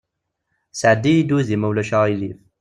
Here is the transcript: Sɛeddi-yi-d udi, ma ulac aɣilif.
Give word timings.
Sɛeddi-yi-d 0.79 1.29
udi, 1.37 1.55
ma 1.57 1.67
ulac 1.71 1.91
aɣilif. 1.97 2.39